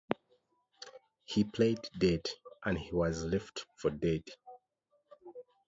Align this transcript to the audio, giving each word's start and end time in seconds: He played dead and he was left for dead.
He 1.25 1.43
played 1.43 1.87
dead 1.95 2.27
and 2.65 2.75
he 2.75 2.91
was 2.91 3.23
left 3.23 3.67
for 3.75 3.91
dead. 3.91 4.23